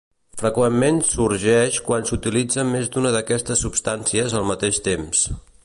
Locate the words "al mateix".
4.41-4.81